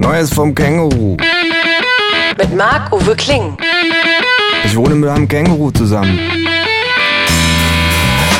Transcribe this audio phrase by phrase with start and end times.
[0.00, 1.16] Neues vom Känguru.
[2.38, 3.56] Mit Marc-Uwe Kling.
[4.64, 6.18] Ich wohne mit einem Känguru zusammen.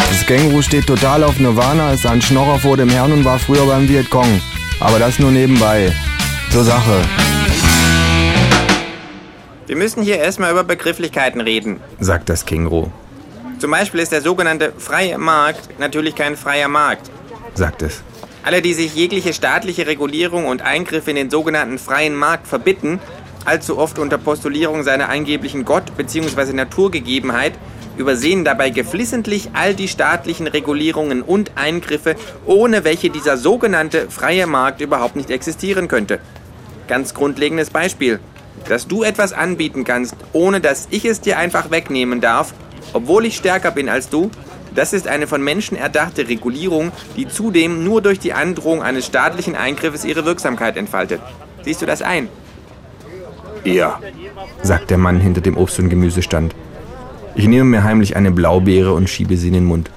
[0.08, 3.66] Das Känguru steht total auf Nirvana, ist ein Schnorrer vor dem Herrn und war früher
[3.66, 4.40] beim Vietcong.
[4.80, 5.92] Aber das nur nebenbei.
[6.50, 7.02] Zur Sache,
[9.66, 11.78] Wir müssen hier erstmal über Begrifflichkeiten reden.
[12.00, 12.88] sagt das Känguru,
[13.58, 17.10] Zum Beispiel ist der sogenannte freie Markt natürlich kein freier Markt.
[17.54, 18.02] sagt es.
[18.42, 22.98] Alle, die sich jegliche staatliche Regulierung und Eingriffe in den sogenannten freien Markt verbitten,
[23.44, 26.54] allzu oft unter Postulierung seiner angeblichen Gott- bzw.
[26.54, 27.52] Naturgegebenheit,
[27.98, 34.80] übersehen dabei geflissentlich all die staatlichen Regulierungen und Eingriffe, ohne welche dieser sogenannte freie Markt
[34.80, 36.18] überhaupt nicht existieren könnte.
[36.88, 38.20] Ganz grundlegendes Beispiel.
[38.68, 42.54] Dass du etwas anbieten kannst, ohne dass ich es dir einfach wegnehmen darf,
[42.94, 44.30] obwohl ich stärker bin als du,
[44.74, 49.54] das ist eine von Menschen erdachte Regulierung, die zudem nur durch die Androhung eines staatlichen
[49.56, 51.20] Eingriffes ihre Wirksamkeit entfaltet.
[51.62, 52.28] Siehst du das ein?
[53.64, 54.00] Ja,
[54.62, 56.54] sagt der Mann hinter dem Obst- und Gemüsestand.
[57.34, 59.90] Ich nehme mir heimlich eine Blaubeere und schiebe sie in den Mund,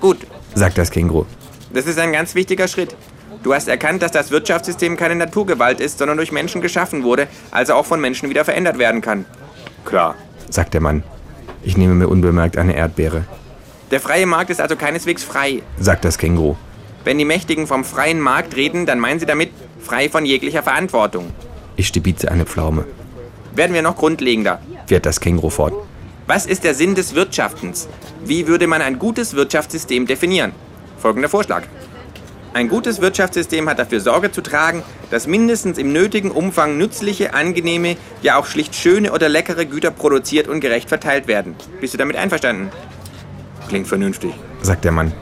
[0.00, 0.18] Gut,
[0.54, 1.24] sagt das Känguru.
[1.72, 2.94] das ist ein ganz wichtiger Schritt.
[3.42, 7.72] Du hast erkannt, dass das Wirtschaftssystem keine Naturgewalt ist, sondern durch Menschen geschaffen wurde, also
[7.74, 9.24] auch von Menschen wieder verändert werden kann.
[9.86, 10.14] Klar,
[10.50, 11.02] sagt der Mann.
[11.62, 13.24] Ich nehme mir unbemerkt eine Erdbeere,
[13.90, 15.62] Der freie Markt ist also keineswegs frei.
[15.78, 16.56] sagt das Känguru.
[17.04, 21.30] Wenn die Mächtigen vom freien Markt reden, dann meinen sie damit frei von jeglicher Verantwortung.
[21.76, 22.84] Ich stibize eine Pflaume,
[23.54, 24.60] Werden wir noch grundlegender.
[24.86, 25.72] fährt das Känguru fort.
[26.26, 27.88] Was ist der Sinn des Wirtschaftens?
[28.24, 30.52] Wie würde man ein gutes Wirtschaftssystem definieren?
[30.98, 31.64] Folgender Vorschlag.
[32.52, 37.96] Ein gutes Wirtschaftssystem hat dafür Sorge zu tragen, dass mindestens im nötigen Umfang nützliche, angenehme,
[38.22, 41.54] ja auch schlicht schöne oder leckere Güter produziert und gerecht verteilt werden.
[41.80, 42.70] Bist du damit einverstanden?
[43.70, 44.32] Klingt vernünftig,
[44.62, 45.12] sagt der Mann.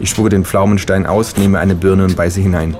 [0.00, 2.74] Ich spucke den Pflaumenstein aus, nehme eine Birne und beiße hinein.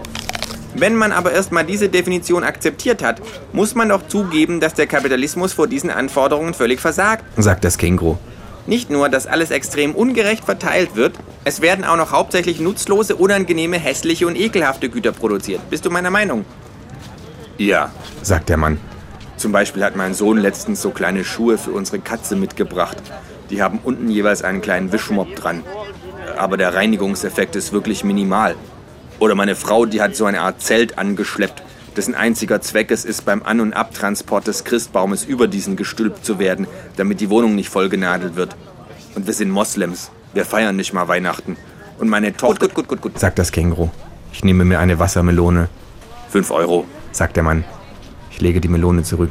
[0.74, 3.20] Wenn man aber erstmal diese Definition akzeptiert hat,
[3.52, 7.24] muss man doch zugeben, dass der Kapitalismus vor diesen Anforderungen völlig versagt.
[7.36, 8.16] sagt das Känguru.
[8.66, 13.78] Nicht nur, dass alles extrem ungerecht verteilt wird, es werden auch noch hauptsächlich nutzlose, unangenehme,
[13.78, 15.60] hässliche und ekelhafte Güter produziert.
[15.68, 16.46] Bist du meiner Meinung?
[17.58, 17.90] Ja,
[18.22, 18.78] sagt der Mann.
[19.36, 22.96] Zum Beispiel hat mein Sohn letztens so kleine Schuhe für unsere Katze mitgebracht.
[23.52, 25.62] Die haben unten jeweils einen kleinen Wischmopp dran.
[26.36, 28.56] Aber der Reinigungseffekt ist wirklich minimal.
[29.18, 31.62] Oder meine Frau, die hat so eine Art Zelt angeschleppt,
[31.96, 36.38] dessen einziger Zweck es ist, beim An- und Abtransport des Christbaumes über diesen gestülpt zu
[36.38, 38.56] werden, damit die Wohnung nicht vollgenadelt wird.
[39.14, 40.10] Und wir sind Moslems.
[40.32, 41.56] Wir feiern nicht mal Weihnachten.
[41.98, 42.66] Und meine Gut, Tochter...
[42.68, 43.18] gut, gut, gut, gut.
[43.20, 43.90] sagt das Känguru.
[44.32, 45.68] Ich nehme mir eine Wassermelone,
[46.30, 46.86] Fünf Euro.
[47.12, 47.64] sagt der Mann.
[48.30, 49.30] Ich lege die Melone zurück,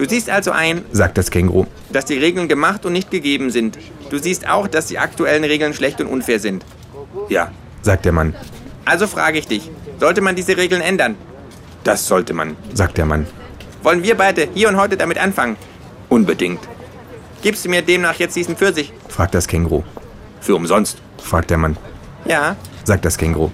[0.00, 1.66] Du siehst also ein, sagt das Känguru.
[1.92, 3.76] dass die Regeln gemacht und nicht gegeben sind.
[4.08, 6.64] Du siehst auch, dass die aktuellen Regeln schlecht und unfair sind.
[7.28, 7.50] Ja,
[7.82, 8.34] sagt der Mann,
[8.86, 11.16] Also frage ich dich, sollte man diese Regeln ändern?
[11.84, 12.56] das sollte man.
[12.72, 13.26] sagt der Mann.
[13.82, 15.56] Wollen wir beide hier und heute damit anfangen?
[16.08, 16.60] Unbedingt.
[17.42, 18.94] Gibst du mir demnach jetzt diesen Pfirsich?
[19.08, 19.82] fragt das Känguru.
[20.40, 20.96] Für umsonst.
[21.22, 21.76] Fragt der Mann,
[22.24, 23.50] Ja, sagt das Känguru.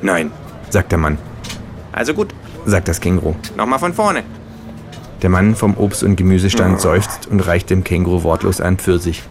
[0.00, 0.30] Nein.
[0.70, 1.18] Sagt der Mann,
[1.90, 2.32] also gut.
[2.66, 3.34] sagt das Känguru.
[3.56, 4.22] Nochmal von vorne.
[5.22, 9.22] Der Mann vom Obst- und Gemüsestand seufzt und reicht dem Känguru wortlos einen Pfirsich.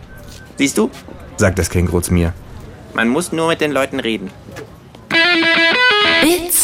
[0.57, 0.89] Siehst du?
[1.37, 2.33] Sagt das Känguru zu mir.
[2.93, 4.29] Man muss nur mit den Leuten reden.
[6.23, 6.56] It's